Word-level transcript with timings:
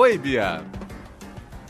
Oi, 0.00 0.16
Bia. 0.16 0.62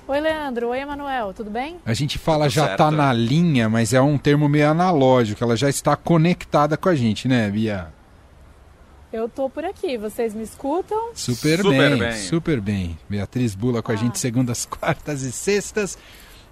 Oi, 0.07 0.21
Leandro. 0.21 0.69
Oi, 0.69 0.79
Emanuel. 0.79 1.35
Tudo 1.35 1.51
bem? 1.51 1.79
A 1.85 1.93
gente 1.93 2.17
fala 2.17 2.45
Tudo 2.45 2.55
já 2.55 2.67
certo. 2.67 2.79
tá 2.79 2.89
na 2.89 3.13
linha, 3.13 3.69
mas 3.69 3.93
é 3.93 4.01
um 4.01 4.17
termo 4.17 4.49
meio 4.49 4.71
analógico. 4.71 5.43
Ela 5.43 5.57
já 5.57 5.69
está 5.69 5.97
conectada 5.97 6.77
com 6.77 6.89
a 6.89 6.95
gente, 6.95 7.27
né, 7.27 7.51
Bia? 7.51 7.93
Eu 9.13 9.29
tô 9.29 9.51
por 9.51 9.65
aqui, 9.65 9.99
vocês 9.99 10.33
me 10.33 10.45
escutam? 10.45 11.11
Super, 11.13 11.57
super 11.57 11.91
bem, 11.91 11.99
bem, 11.99 12.13
super 12.19 12.61
bem. 12.61 12.99
Beatriz 13.09 13.57
Bula 13.57 13.83
com 13.83 13.91
ah. 13.91 13.97
a 13.97 13.99
gente 13.99 14.17
segundas, 14.17 14.65
quartas 14.71 15.23
e 15.23 15.33
sextas. 15.33 15.99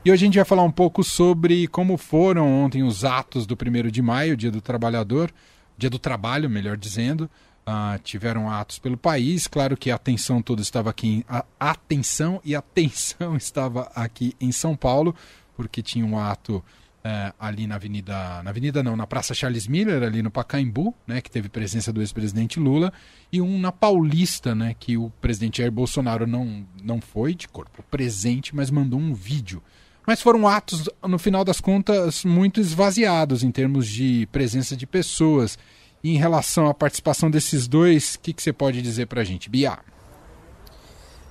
E 0.05 0.11
hoje 0.11 0.25
a 0.25 0.27
gente 0.27 0.35
vai 0.35 0.45
falar 0.45 0.65
um 0.65 0.73
pouco 0.73 1.05
sobre 1.05 1.69
como 1.69 1.97
foram 1.97 2.65
ontem 2.65 2.83
os 2.83 3.05
atos 3.05 3.47
do 3.47 3.55
1 3.55 3.89
de 3.89 4.03
maio, 4.03 4.37
Dia 4.37 4.51
do 4.51 4.61
Trabalhador, 4.61 5.31
Dia 5.77 5.89
do 5.89 5.99
Trabalho, 6.01 6.51
melhor 6.51 6.77
dizendo. 6.77 7.31
Uh, 7.69 7.99
tiveram 8.03 8.49
atos 8.49 8.79
pelo 8.79 8.97
país. 8.97 9.47
Claro 9.47 9.77
que 9.77 9.91
a 9.91 9.97
atenção 9.97 10.41
toda 10.41 10.63
estava 10.63 10.89
aqui, 10.89 11.07
em, 11.07 11.25
a 11.29 11.45
atenção 11.61 12.41
e 12.43 12.57
a 12.57 12.65
estava 13.37 13.93
aqui 13.95 14.35
em 14.41 14.51
São 14.51 14.75
Paulo, 14.75 15.15
porque 15.55 15.83
tinha 15.83 16.07
um 16.07 16.19
ato 16.19 16.65
é, 17.05 17.33
ali 17.39 17.67
na 17.67 17.75
Avenida, 17.75 18.43
na 18.43 18.51
Avenida 18.51 18.83
não, 18.83 18.97
na 18.97 19.07
Praça 19.07 19.35
Charles 19.35 19.67
Miller, 19.67 20.03
ali 20.03 20.23
no 20.23 20.31
Pacaembu, 20.31 20.95
né, 21.07 21.21
que 21.21 21.31
teve 21.31 21.49
presença 21.49 21.93
do 21.93 22.01
ex-presidente 22.01 22.59
Lula, 22.59 22.93
e 23.33 23.41
um 23.41 23.59
na 23.59 23.71
Paulista, 23.71 24.55
né, 24.55 24.75
que 24.79 24.97
o 24.97 25.11
presidente 25.21 25.59
Jair 25.59 25.71
Bolsonaro 25.71 26.27
não, 26.27 26.67
não 26.83 27.01
foi 27.01 27.35
de 27.35 27.49
corpo 27.49 27.83
presente, 27.85 28.55
mas 28.55 28.71
mandou 28.71 28.99
um 28.99 29.15
vídeo. 29.15 29.63
Mas 30.07 30.23
foram 30.23 30.49
atos, 30.49 30.89
no 31.07 31.19
final 31.19 31.45
das 31.45 31.61
contas, 31.61 32.25
muito 32.25 32.61
esvaziados 32.61 33.43
em 33.43 33.51
termos 33.51 33.87
de 33.87 34.27
presença 34.33 34.75
de 34.75 34.87
pessoas. 34.87 35.59
Em 36.03 36.17
relação 36.17 36.69
à 36.69 36.75
participação 36.75 37.31
desses 37.31 37.67
dois, 37.67 38.15
o 38.15 38.21
que, 38.21 38.33
que 38.33 38.43
você 38.43 38.53
pode 38.53 38.81
dizer 38.81 39.07
para 39.07 39.23
a 39.23 39.25
gente, 39.25 39.51
Bia? 39.51 39.79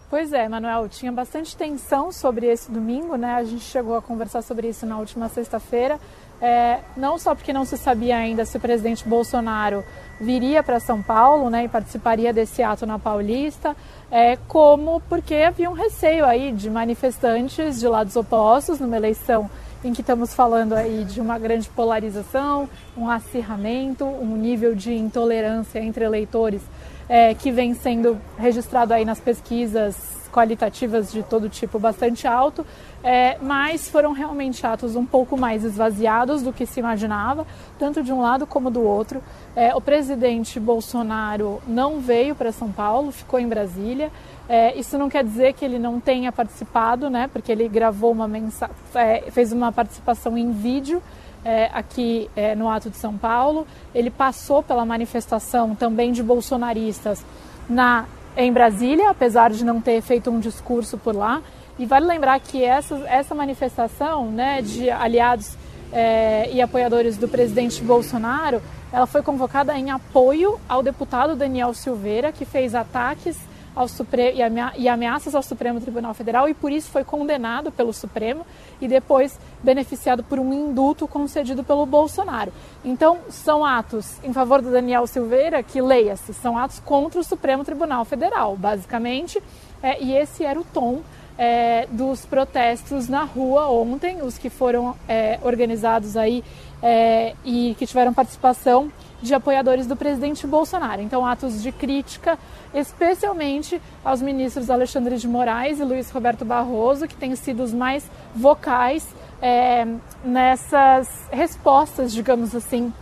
Pois 0.09 0.31
é, 0.31 0.48
Manuel, 0.48 0.88
tinha 0.88 1.12
bastante 1.12 1.55
tensão 1.55 2.12
sobre 2.13 2.45
esse 2.48 2.71
domingo, 2.71 3.17
né? 3.17 3.35
A 3.35 3.43
gente 3.43 3.63
chegou 3.63 3.95
a 3.95 4.02
conversar 4.02 4.41
sobre 4.41 4.70
isso 4.70 4.85
na 4.85 4.98
última 4.98 5.27
sexta-feira. 5.27 5.99
É, 6.40 6.80
não 6.96 7.18
só 7.18 7.34
porque 7.34 7.52
não 7.52 7.66
se 7.66 7.77
sabia 7.77 8.16
ainda 8.16 8.46
se 8.46 8.57
o 8.57 8.60
presidente 8.60 9.07
Bolsonaro 9.07 9.84
viria 10.20 10.62
para 10.62 10.80
São 10.80 11.02
Paulo 11.02 11.49
né, 11.49 11.66
e 11.66 11.68
participaria 11.68 12.32
desse 12.32 12.62
ato 12.62 12.85
na 12.85 12.99
Paulista, 12.99 13.76
é, 14.12 14.38
como 14.48 15.02
porque 15.10 15.35
havia 15.35 15.70
um 15.70 15.74
receio 15.74 16.26
aí 16.26 16.52
de 16.52 16.70
manifestantes 16.70 17.80
de 17.80 17.88
lados 17.88 18.15
opostos 18.15 18.80
numa 18.80 18.98
eleição 18.98 19.49
em 19.84 19.93
que 19.93 20.02
estamos 20.02 20.34
falando 20.34 20.74
aí 20.74 21.05
de 21.05 21.21
uma 21.21 21.38
grande 21.38 21.70
polarização, 21.70 22.70
um 22.96 23.10
acirramento, 23.10 24.05
um 24.05 24.35
nível 24.35 24.76
de 24.76 24.93
intolerância 24.93 25.80
entre 25.80 26.04
eleitores 26.04 26.62
é, 27.10 27.34
que 27.34 27.52
vem 27.52 27.74
sendo 27.74 28.20
registrado 28.38 28.94
aí 28.94 29.05
nas 29.05 29.20
pesquisas 29.20 30.18
qualitativas 30.38 31.12
de 31.12 31.24
todo 31.24 31.49
tipo 31.49 31.80
bastante 31.80 32.27
alto, 32.27 32.64
é, 33.04 33.38
mas 33.41 33.90
foram 33.90 34.12
realmente 34.12 34.66
atos 34.68 34.96
um 34.96 35.05
pouco 35.05 35.36
mais 35.36 35.64
esvaziados 35.64 36.44
do 36.44 36.54
que 36.54 36.66
se 36.66 36.80
imaginava, 36.80 37.48
tanto 37.80 38.04
de 38.04 38.14
um 38.14 38.22
lado 38.22 38.46
como 38.46 38.70
do 38.70 38.82
outro. 38.82 39.24
É, 39.55 39.74
o 39.76 39.82
presidente 39.82 40.60
Bolsonaro 40.60 41.60
não 41.68 41.99
veio 41.99 42.36
para 42.36 42.52
São 42.52 42.72
Paulo, 42.72 43.12
ficou 43.12 43.40
em 43.40 43.48
Brasília. 43.48 44.12
É, 44.48 44.77
isso 44.77 44.96
não 44.98 45.10
quer 45.10 45.24
dizer 45.24 45.54
que 45.54 45.66
ele 45.66 45.80
não 45.80 45.99
tenha 45.99 46.32
participado, 46.32 47.10
né? 47.10 47.27
Porque 47.34 47.52
ele 47.52 47.68
gravou 47.68 48.12
uma 48.12 48.27
mensagem, 48.27 48.76
é, 48.94 49.32
fez 49.32 49.52
uma 49.52 49.71
participação 49.71 50.38
em 50.38 50.52
vídeo 50.52 51.02
é, 51.43 51.70
aqui 51.74 52.30
é, 52.35 52.55
no 52.55 52.70
Ato 52.70 52.90
de 52.90 52.98
São 52.98 53.18
Paulo. 53.18 53.68
Ele 53.93 54.10
passou 54.10 54.62
pela 54.62 54.85
manifestação 54.85 55.76
também 55.76 56.12
de 56.12 56.21
bolsonaristas 56.21 57.24
na, 57.70 58.05
em 58.35 58.52
Brasília, 58.52 59.10
apesar 59.10 59.52
de 59.52 59.63
não 59.63 59.82
ter 59.82 60.02
feito 60.02 60.30
um 60.30 60.40
discurso 60.40 60.98
por 60.98 61.15
lá. 61.15 61.41
E 61.80 61.85
vale 61.85 62.05
lembrar 62.05 62.40
que 62.40 62.63
essa, 62.63 62.96
essa 63.08 63.35
manifestação 63.35 64.31
né, 64.31 64.62
de 64.62 64.90
aliados 64.90 65.56
é, 65.91 66.50
e 66.52 66.62
apoiadores 66.62 67.18
do 67.18 67.28
presidente 67.28 67.84
Bolsonaro, 67.84 68.62
ela 68.92 69.06
foi 69.06 69.22
convocada 69.22 69.78
em 69.78 69.92
apoio 69.92 70.59
ao 70.68 70.81
deputado 70.81 71.36
Daniel 71.36 71.74
Silveira, 71.74 72.31
que 72.31 72.46
fez 72.46 72.74
ataques 72.74 73.38
ao 73.78 73.88
Supre 73.88 74.34
e 74.78 74.90
ameaças 74.90 75.36
ao 75.36 75.44
Supremo 75.44 75.80
Tribunal 75.80 76.14
Federal 76.14 76.50
e 76.50 76.54
por 76.54 76.72
isso 76.72 76.90
foi 76.90 77.04
condenado 77.04 77.72
pelo 77.72 77.94
Supremo 77.94 78.46
e 78.82 78.88
depois 78.88 79.40
beneficiado 79.64 80.24
por 80.24 80.40
um 80.40 80.52
indulto 80.52 81.08
concedido 81.08 81.64
pelo 81.64 81.86
Bolsonaro. 81.86 82.52
Então, 82.84 83.20
são 83.30 83.64
atos 83.64 84.18
em 84.24 84.34
favor 84.34 84.62
do 84.62 84.72
Daniel 84.72 85.06
Silveira 85.06 85.62
que, 85.62 85.80
leia-se, 85.80 86.34
são 86.34 86.58
atos 86.58 86.80
contra 86.80 87.20
o 87.20 87.24
Supremo 87.24 87.64
Tribunal 87.64 88.04
Federal, 88.04 88.56
basicamente, 88.56 89.42
é, 89.84 90.02
e 90.02 90.16
esse 90.16 90.44
era 90.44 90.60
o 90.60 90.64
tom 90.64 91.02
é, 91.38 91.88
dos 91.92 92.26
protestos 92.26 93.08
na 93.08 93.24
rua 93.24 93.70
ontem, 93.70 94.22
os 94.24 94.38
que 94.38 94.50
foram 94.50 94.96
é, 95.08 95.40
organizados 95.44 96.18
aí 96.18 96.44
é, 96.82 97.36
e 97.46 97.76
que 97.78 97.86
tiveram 97.86 98.14
participação 98.14 98.92
de 99.22 99.34
apoiadores 99.34 99.88
do 99.88 99.96
presidente 99.96 100.46
Bolsonaro. 100.46 101.02
Então, 101.02 101.26
atos 101.26 101.62
de 101.62 101.72
crítica, 101.72 102.38
especialmente 102.74 103.82
aos 104.04 104.22
ministros 104.22 104.70
Alexandre 104.70 105.18
de 105.18 105.28
Moraes 105.28 105.80
e 105.80 105.84
Luiz 105.84 106.10
Roberto 106.12 106.46
Barroso, 106.46 107.08
que 107.08 107.16
têm 107.16 107.36
sido 107.36 107.64
os 107.64 107.74
mais 107.74 108.10
vocais 108.36 109.08
é, 109.42 109.86
nessas 110.24 111.28
respostas, 111.32 112.14
digamos 112.14 112.56
assim, 112.56 112.94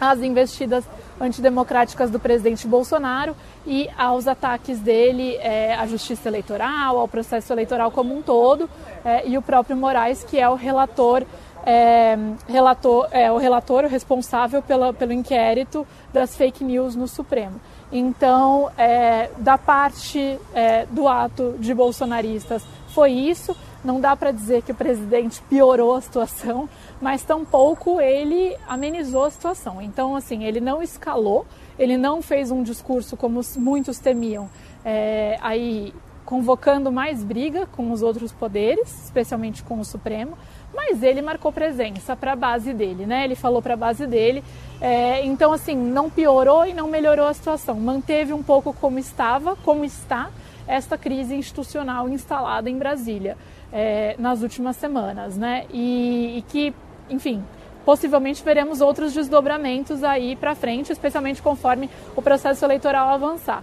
às 0.00 0.20
investidas 0.20 0.84
antidemocráticas 1.20 2.10
do 2.10 2.18
presidente 2.18 2.66
Bolsonaro 2.66 3.36
e 3.66 3.88
aos 3.96 4.26
ataques 4.26 4.80
dele 4.80 5.36
é, 5.36 5.74
à 5.74 5.86
justiça 5.86 6.28
eleitoral, 6.28 6.98
ao 6.98 7.08
processo 7.08 7.52
eleitoral 7.52 7.90
como 7.90 8.16
um 8.16 8.20
todo, 8.20 8.68
é, 9.04 9.26
e 9.26 9.38
o 9.38 9.42
próprio 9.42 9.76
Moraes, 9.76 10.24
que 10.24 10.38
é 10.38 10.48
o 10.48 10.54
relator 10.54 11.24
é, 11.64 12.16
relator, 12.46 13.08
é, 13.10 13.32
o 13.32 13.38
relator 13.38 13.84
responsável 13.86 14.62
pela, 14.62 14.92
pelo 14.92 15.12
inquérito 15.12 15.86
das 16.12 16.36
fake 16.36 16.62
news 16.62 16.94
no 16.94 17.08
Supremo. 17.08 17.60
Então, 17.90 18.70
é, 18.76 19.30
da 19.38 19.56
parte 19.56 20.38
é, 20.52 20.86
do 20.86 21.08
ato 21.08 21.54
de 21.58 21.72
bolsonaristas, 21.72 22.64
foi 22.88 23.12
isso. 23.12 23.56
Não 23.84 24.00
dá 24.00 24.16
para 24.16 24.30
dizer 24.30 24.62
que 24.62 24.72
o 24.72 24.74
presidente 24.74 25.42
piorou 25.42 25.94
a 25.94 26.00
situação, 26.00 26.68
mas 27.00 27.22
tampouco 27.22 28.00
ele 28.00 28.56
amenizou 28.66 29.24
a 29.24 29.30
situação. 29.30 29.80
Então, 29.80 30.16
assim, 30.16 30.44
ele 30.44 30.60
não 30.60 30.82
escalou, 30.82 31.46
ele 31.78 31.96
não 31.96 32.22
fez 32.22 32.50
um 32.50 32.62
discurso 32.62 33.16
como 33.16 33.40
muitos 33.58 33.98
temiam, 33.98 34.48
é, 34.84 35.38
aí 35.40 35.92
convocando 36.24 36.90
mais 36.90 37.22
briga 37.22 37.66
com 37.66 37.92
os 37.92 38.02
outros 38.02 38.32
poderes, 38.32 39.04
especialmente 39.04 39.62
com 39.62 39.78
o 39.78 39.84
Supremo, 39.84 40.38
mas 40.74 41.02
ele 41.02 41.22
marcou 41.22 41.52
presença 41.52 42.16
para 42.16 42.32
a 42.32 42.36
base 42.36 42.72
dele, 42.72 43.06
né? 43.06 43.24
Ele 43.24 43.34
falou 43.34 43.62
para 43.62 43.74
a 43.74 43.76
base 43.76 44.06
dele. 44.06 44.42
É, 44.80 45.24
então, 45.24 45.52
assim, 45.52 45.76
não 45.76 46.10
piorou 46.10 46.66
e 46.66 46.74
não 46.74 46.88
melhorou 46.88 47.26
a 47.26 47.34
situação. 47.34 47.76
Manteve 47.76 48.32
um 48.32 48.42
pouco 48.42 48.72
como 48.74 48.98
estava, 48.98 49.56
como 49.56 49.84
está 49.84 50.30
esta 50.66 50.96
crise 50.96 51.34
institucional 51.34 52.08
instalada 52.08 52.68
em 52.68 52.78
Brasília 52.78 53.36
é, 53.72 54.14
nas 54.18 54.42
últimas 54.42 54.76
semanas, 54.76 55.36
né? 55.36 55.66
E, 55.72 56.38
e 56.38 56.42
que, 56.48 56.74
enfim, 57.08 57.42
possivelmente 57.84 58.42
veremos 58.42 58.80
outros 58.80 59.12
desdobramentos 59.12 60.02
aí 60.02 60.36
para 60.36 60.54
frente, 60.54 60.92
especialmente 60.92 61.42
conforme 61.42 61.90
o 62.16 62.22
processo 62.22 62.64
eleitoral 62.64 63.08
avançar 63.08 63.62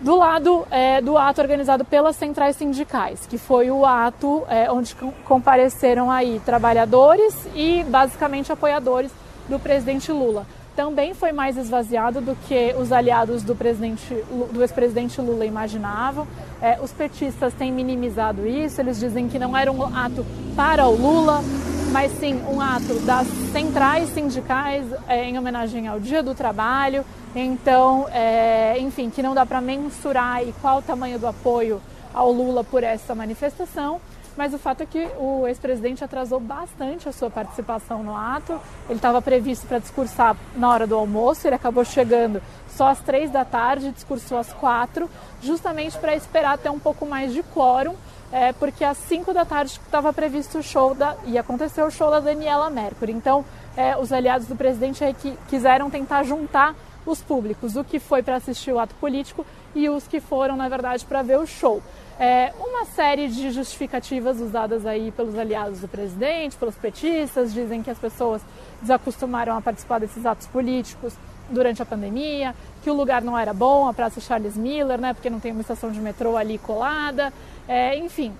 do 0.00 0.16
lado 0.16 0.66
é, 0.70 1.00
do 1.00 1.18
ato 1.18 1.40
organizado 1.40 1.84
pelas 1.84 2.16
centrais 2.16 2.56
sindicais, 2.56 3.26
que 3.26 3.36
foi 3.36 3.70
o 3.70 3.84
ato 3.84 4.44
é, 4.48 4.70
onde 4.70 4.94
compareceram 5.24 6.10
aí 6.10 6.40
trabalhadores 6.44 7.34
e 7.54 7.84
basicamente 7.84 8.50
apoiadores 8.50 9.10
do 9.48 9.58
presidente 9.58 10.10
Lula. 10.10 10.46
Também 10.74 11.12
foi 11.12 11.32
mais 11.32 11.56
esvaziado 11.58 12.20
do 12.20 12.34
que 12.48 12.74
os 12.78 12.92
aliados 12.92 13.42
do, 13.42 13.54
do 13.54 14.62
ex-presidente 14.62 15.20
Lula 15.20 15.44
imaginavam. 15.44 16.26
É, 16.62 16.78
os 16.80 16.92
petistas 16.92 17.52
têm 17.52 17.70
minimizado 17.70 18.46
isso, 18.46 18.80
eles 18.80 18.98
dizem 18.98 19.28
que 19.28 19.38
não 19.38 19.56
era 19.56 19.70
um 19.70 19.84
ato 19.84 20.24
para 20.56 20.86
o 20.86 20.96
Lula, 20.96 21.42
mas 21.92 22.12
sim 22.20 22.40
um 22.48 22.60
ato 22.60 22.94
das 23.00 23.26
centrais 23.52 24.08
sindicais 24.10 24.86
é, 25.08 25.24
em 25.24 25.36
homenagem 25.36 25.88
ao 25.88 25.98
Dia 25.98 26.22
do 26.22 26.34
Trabalho. 26.34 27.04
Então, 27.34 28.06
é, 28.12 28.78
enfim, 28.78 29.10
que 29.10 29.22
não 29.22 29.34
dá 29.34 29.44
para 29.44 29.60
mensurar 29.60 30.42
e 30.42 30.52
qual 30.60 30.78
o 30.78 30.82
tamanho 30.82 31.18
do 31.18 31.26
apoio 31.26 31.80
ao 32.14 32.30
Lula 32.30 32.62
por 32.62 32.84
essa 32.84 33.14
manifestação. 33.14 34.00
Mas 34.36 34.54
o 34.54 34.58
fato 34.58 34.82
é 34.82 34.86
que 34.86 35.08
o 35.18 35.46
ex-presidente 35.48 36.04
atrasou 36.04 36.38
bastante 36.38 37.08
a 37.08 37.12
sua 37.12 37.28
participação 37.28 38.04
no 38.04 38.16
ato. 38.16 38.60
Ele 38.88 38.96
estava 38.96 39.20
previsto 39.20 39.66
para 39.66 39.80
discursar 39.80 40.36
na 40.56 40.68
hora 40.70 40.86
do 40.86 40.94
almoço, 40.94 41.46
ele 41.46 41.56
acabou 41.56 41.84
chegando 41.84 42.40
só 42.68 42.88
às 42.88 43.00
três 43.00 43.30
da 43.30 43.44
tarde, 43.44 43.90
discursou 43.90 44.38
às 44.38 44.52
quatro, 44.52 45.10
justamente 45.42 45.98
para 45.98 46.14
esperar 46.14 46.56
ter 46.56 46.70
um 46.70 46.78
pouco 46.78 47.04
mais 47.04 47.32
de 47.32 47.42
quórum 47.42 47.96
é, 48.32 48.52
porque 48.52 48.84
às 48.84 48.98
5 48.98 49.32
da 49.32 49.44
tarde 49.44 49.72
estava 49.72 50.12
previsto 50.12 50.58
o 50.58 50.62
show 50.62 50.94
da. 50.94 51.16
e 51.24 51.36
aconteceu 51.36 51.86
o 51.86 51.90
show 51.90 52.10
da 52.10 52.20
Daniela 52.20 52.70
Mercury. 52.70 53.12
Então, 53.12 53.44
é, 53.76 53.96
os 53.96 54.12
aliados 54.12 54.46
do 54.46 54.56
presidente 54.56 55.02
aí 55.02 55.14
que 55.14 55.36
quiseram 55.48 55.90
tentar 55.90 56.22
juntar 56.22 56.74
os 57.04 57.20
públicos, 57.22 57.76
o 57.76 57.84
que 57.84 57.98
foi 57.98 58.22
para 58.22 58.36
assistir 58.36 58.72
o 58.72 58.78
ato 58.78 58.94
político 58.96 59.44
e 59.74 59.88
os 59.88 60.06
que 60.06 60.20
foram, 60.20 60.56
na 60.56 60.68
verdade, 60.68 61.04
para 61.04 61.22
ver 61.22 61.38
o 61.38 61.46
show. 61.46 61.82
É, 62.18 62.52
uma 62.58 62.84
série 62.84 63.28
de 63.28 63.50
justificativas 63.50 64.40
usadas 64.40 64.84
aí 64.84 65.10
pelos 65.10 65.38
aliados 65.38 65.80
do 65.80 65.88
presidente, 65.88 66.56
pelos 66.56 66.74
petistas, 66.74 67.52
dizem 67.52 67.82
que 67.82 67.90
as 67.90 67.98
pessoas 67.98 68.42
desacostumaram 68.82 69.56
a 69.56 69.60
participar 69.60 70.00
desses 70.00 70.26
atos 70.26 70.46
políticos 70.46 71.14
durante 71.50 71.82
a 71.82 71.86
pandemia, 71.86 72.54
que 72.82 72.90
o 72.90 72.94
lugar 72.94 73.22
não 73.22 73.36
era 73.38 73.52
bom, 73.52 73.88
a 73.88 73.92
Praça 73.92 74.20
Charles 74.20 74.56
Miller, 74.56 75.00
né, 75.00 75.12
porque 75.12 75.28
não 75.28 75.40
tem 75.40 75.52
uma 75.52 75.60
estação 75.60 75.90
de 75.90 76.00
metrô 76.00 76.36
ali 76.36 76.58
colada, 76.58 77.32
é, 77.68 77.96
enfim, 77.96 78.32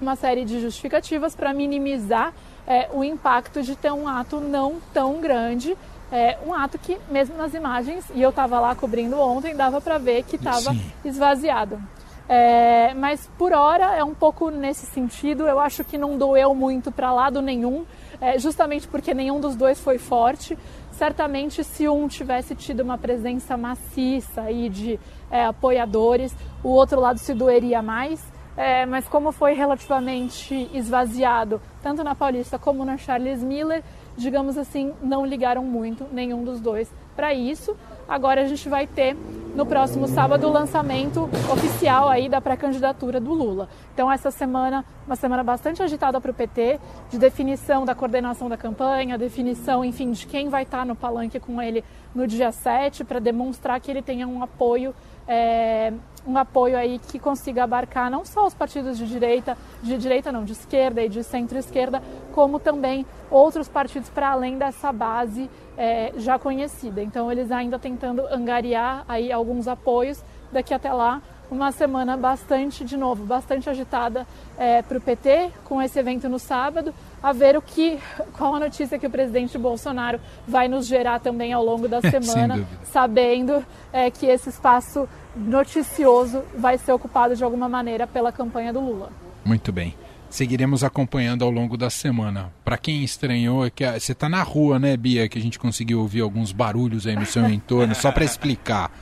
uma 0.00 0.16
série 0.16 0.44
de 0.44 0.60
justificativas 0.60 1.34
para 1.34 1.52
minimizar 1.52 2.32
é, 2.66 2.88
o 2.92 3.04
impacto 3.04 3.62
de 3.62 3.76
ter 3.76 3.92
um 3.92 4.08
ato 4.08 4.40
não 4.40 4.80
tão 4.92 5.20
grande 5.20 5.76
é, 6.12 6.38
um 6.44 6.52
ato 6.52 6.78
que, 6.78 6.98
mesmo 7.08 7.36
nas 7.36 7.54
imagens, 7.54 8.04
e 8.14 8.20
eu 8.20 8.30
estava 8.30 8.58
lá 8.58 8.74
cobrindo 8.74 9.18
ontem, 9.18 9.54
dava 9.54 9.80
para 9.80 9.96
ver 9.96 10.24
que 10.24 10.36
estava 10.36 10.74
esvaziado. 11.04 11.80
É, 12.28 12.94
mas 12.94 13.28
por 13.36 13.52
hora 13.52 13.96
é 13.96 14.04
um 14.04 14.14
pouco 14.14 14.50
nesse 14.50 14.86
sentido. 14.86 15.46
Eu 15.46 15.58
acho 15.58 15.84
que 15.84 15.98
não 15.98 16.16
doeu 16.16 16.54
muito 16.54 16.92
para 16.92 17.12
lado 17.12 17.40
nenhum, 17.42 17.84
é, 18.20 18.38
justamente 18.38 18.86
porque 18.86 19.14
nenhum 19.14 19.40
dos 19.40 19.56
dois 19.56 19.80
foi 19.80 19.98
forte. 19.98 20.56
Certamente, 21.00 21.64
se 21.64 21.88
um 21.88 22.06
tivesse 22.08 22.54
tido 22.54 22.80
uma 22.80 22.98
presença 22.98 23.56
maciça 23.56 24.42
aí 24.42 24.68
de 24.68 25.00
é, 25.30 25.46
apoiadores, 25.46 26.30
o 26.62 26.68
outro 26.68 27.00
lado 27.00 27.18
se 27.18 27.32
doeria 27.32 27.80
mais. 27.80 28.22
É, 28.54 28.84
mas 28.84 29.08
como 29.08 29.32
foi 29.32 29.54
relativamente 29.54 30.68
esvaziado, 30.74 31.58
tanto 31.82 32.04
na 32.04 32.14
Paulista 32.14 32.58
como 32.58 32.84
na 32.84 32.98
Charles 32.98 33.42
Miller, 33.42 33.82
digamos 34.14 34.58
assim, 34.58 34.92
não 35.00 35.24
ligaram 35.24 35.64
muito 35.64 36.06
nenhum 36.12 36.44
dos 36.44 36.60
dois 36.60 36.92
para 37.16 37.32
isso. 37.32 37.74
Agora 38.06 38.42
a 38.42 38.46
gente 38.46 38.68
vai 38.68 38.86
ter 38.86 39.16
no 39.54 39.66
próximo 39.66 40.06
sábado 40.06 40.46
o 40.46 40.52
lançamento 40.52 41.28
oficial 41.52 42.08
aí 42.08 42.28
da 42.28 42.40
pré-candidatura 42.40 43.20
do 43.20 43.32
Lula. 43.32 43.68
Então 43.92 44.10
essa 44.10 44.30
semana, 44.30 44.84
uma 45.06 45.16
semana 45.16 45.42
bastante 45.42 45.82
agitada 45.82 46.20
para 46.20 46.30
o 46.30 46.34
PT, 46.34 46.78
de 47.10 47.18
definição 47.18 47.84
da 47.84 47.94
coordenação 47.94 48.48
da 48.48 48.56
campanha, 48.56 49.18
definição, 49.18 49.84
enfim, 49.84 50.12
de 50.12 50.26
quem 50.26 50.48
vai 50.48 50.62
estar 50.62 50.86
no 50.86 50.94
palanque 50.94 51.40
com 51.40 51.60
ele 51.60 51.84
no 52.14 52.26
dia 52.26 52.52
7, 52.52 53.04
para 53.04 53.18
demonstrar 53.18 53.80
que 53.80 53.90
ele 53.90 54.02
tenha 54.02 54.26
um 54.26 54.42
apoio 54.42 54.94
é, 55.26 55.92
um 56.26 56.36
apoio 56.36 56.76
aí 56.76 56.98
que 56.98 57.18
consiga 57.18 57.64
abarcar 57.64 58.10
não 58.10 58.24
só 58.24 58.46
os 58.46 58.54
partidos 58.54 58.98
de 58.98 59.06
direita, 59.06 59.56
de 59.82 59.96
direita 59.96 60.30
não, 60.30 60.44
de 60.44 60.52
esquerda 60.52 61.02
e 61.02 61.08
de 61.08 61.22
centro-esquerda, 61.24 62.02
como 62.32 62.58
também 62.58 63.06
outros 63.30 63.68
partidos 63.68 64.08
para 64.08 64.30
além 64.30 64.58
dessa 64.58 64.92
base 64.92 65.50
é, 65.76 66.12
já 66.16 66.38
conhecida. 66.38 67.02
Então 67.02 67.30
eles 67.30 67.50
ainda 67.50 67.78
tentando 67.78 68.26
angariar 68.26 69.04
aí 69.08 69.32
alguns 69.32 69.66
apoios. 69.66 70.22
Daqui 70.52 70.74
até 70.74 70.92
lá, 70.92 71.22
uma 71.50 71.72
semana 71.72 72.16
bastante, 72.16 72.84
de 72.84 72.96
novo, 72.96 73.24
bastante 73.24 73.68
agitada 73.68 74.26
é, 74.56 74.82
para 74.82 74.98
o 74.98 75.00
PT, 75.00 75.50
com 75.64 75.82
esse 75.82 75.98
evento 75.98 76.28
no 76.28 76.38
sábado, 76.38 76.94
a 77.22 77.32
ver 77.32 77.56
o 77.56 77.62
que, 77.62 77.98
qual 78.38 78.54
a 78.54 78.60
notícia 78.60 78.98
que 78.98 79.06
o 79.06 79.10
presidente 79.10 79.58
Bolsonaro 79.58 80.20
vai 80.46 80.68
nos 80.68 80.86
gerar 80.86 81.18
também 81.20 81.52
ao 81.52 81.64
longo 81.64 81.88
da 81.88 82.00
semana, 82.08 82.66
sabendo 82.84 83.64
é, 83.92 84.10
que 84.10 84.26
esse 84.26 84.48
espaço 84.48 85.08
noticioso 85.34 86.42
vai 86.56 86.78
ser 86.78 86.92
ocupado 86.92 87.34
de 87.34 87.42
alguma 87.42 87.68
maneira 87.68 88.06
pela 88.06 88.30
campanha 88.30 88.72
do 88.72 88.80
Lula. 88.80 89.10
Muito 89.44 89.72
bem. 89.72 89.94
Seguiremos 90.28 90.84
acompanhando 90.84 91.44
ao 91.44 91.50
longo 91.50 91.76
da 91.76 91.90
semana. 91.90 92.52
Para 92.64 92.78
quem 92.78 93.02
estranhou, 93.02 93.66
é 93.66 93.70
que 93.70 93.84
você 93.98 94.12
está 94.12 94.28
na 94.28 94.44
rua, 94.44 94.78
né, 94.78 94.96
Bia? 94.96 95.28
Que 95.28 95.36
a 95.36 95.42
gente 95.42 95.58
conseguiu 95.58 96.00
ouvir 96.00 96.20
alguns 96.20 96.52
barulhos 96.52 97.04
aí 97.04 97.16
no 97.16 97.26
seu 97.26 97.44
entorno, 97.50 97.96
só 97.96 98.12
para 98.12 98.24
explicar. 98.24 98.92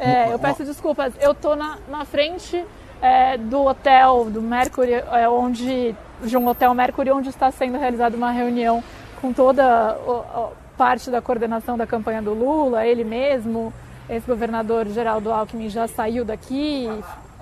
É, 0.00 0.32
eu 0.32 0.38
peço 0.38 0.64
desculpas. 0.64 1.12
Eu 1.20 1.32
estou 1.32 1.54
na, 1.54 1.78
na 1.88 2.04
frente 2.06 2.64
é, 3.02 3.36
do 3.36 3.66
hotel 3.66 4.30
do 4.30 4.40
Mercury, 4.40 4.94
é, 4.94 5.28
onde 5.28 5.94
de 6.22 6.36
um 6.36 6.48
hotel 6.48 6.74
Mercury, 6.74 7.10
onde 7.10 7.28
está 7.28 7.50
sendo 7.50 7.78
realizada 7.78 8.16
uma 8.16 8.30
reunião 8.30 8.82
com 9.20 9.32
toda 9.32 9.64
a, 9.64 10.48
parte 10.76 11.10
da 11.10 11.20
coordenação 11.20 11.76
da 11.76 11.86
campanha 11.86 12.22
do 12.22 12.32
Lula, 12.32 12.86
ele 12.86 13.04
mesmo, 13.04 13.72
ex-governador 14.08 14.86
Geraldo 14.88 15.30
Alckmin 15.30 15.68
já 15.68 15.86
saiu 15.86 16.24
daqui, 16.24 16.88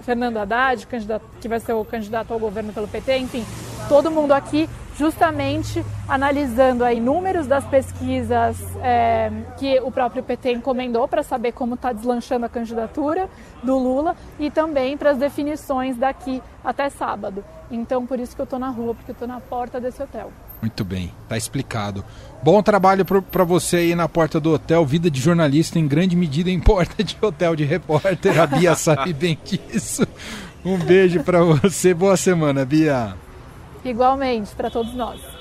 Fernando 0.03 0.39
Haddad, 0.39 0.89
que 1.41 1.49
vai 1.49 1.61
ser 1.61 1.73
o 1.73 1.85
candidato 1.85 2.33
ao 2.33 2.39
governo 2.41 2.73
pelo 2.73 2.89
PT, 2.89 3.19
enfim, 3.19 3.47
todo 3.89 4.11
mundo 4.11 4.33
aqui 4.33 4.69
justamente 4.99 5.85
analisando 6.09 6.83
aí 6.83 7.01
números 7.01 7.47
das 7.47 7.65
pesquisas 7.65 8.59
é, 8.83 9.31
que 9.57 9.79
o 9.81 9.93
próprio 9.93 10.25
PT 10.25 10.53
encomendou 10.55 11.07
para 11.07 11.23
saber 11.23 11.53
como 11.53 11.77
está 11.77 11.93
deslanchando 11.93 12.45
a 12.45 12.49
candidatura 12.49 13.31
do 13.63 13.79
Lula 13.79 14.17
e 14.41 14.51
também 14.51 14.97
para 14.97 15.13
as 15.13 15.19
definições 15.19 15.97
daqui 15.97 16.43
até 16.65 16.91
sábado. 16.91 17.45
Então, 17.71 18.05
por 18.05 18.19
isso 18.19 18.35
que 18.35 18.41
eu 18.41 18.45
estou 18.45 18.59
na 18.59 18.71
rua, 18.71 18.95
porque 18.95 19.13
eu 19.13 19.15
estou 19.15 19.29
na 19.29 19.41
porta 19.41 19.81
desse 19.81 20.03
hotel. 20.03 20.33
Muito 20.61 20.85
bem, 20.85 21.15
tá 21.29 21.37
explicado. 21.37 22.05
Bom 22.43 22.61
trabalho 22.61 23.05
para 23.05 23.45
você 23.45 23.77
aí 23.77 23.95
na 23.95 24.09
porta 24.09 24.41
do 24.41 24.53
hotel. 24.53 24.85
Vida 24.85 25.09
de 25.09 25.21
jornalista 25.21 25.79
em 25.79 25.87
grande 25.87 26.17
medida 26.17 26.51
em 26.51 26.59
porta 26.59 27.05
de 27.05 27.17
hotel 27.21 27.55
de 27.55 27.65
repórter. 27.65 28.41
A 28.41 28.47
Bia 28.47 28.75
sabe 28.77 29.13
bem 29.13 29.39
disso. 29.45 30.05
Um 30.65 30.77
beijo 30.77 31.23
para 31.23 31.43
você. 31.45 31.95
Boa 31.95 32.17
semana, 32.17 32.65
Bia. 32.65 33.28
Igualmente, 33.89 34.55
para 34.55 34.71
todos 34.71 34.93
nós. 34.93 35.38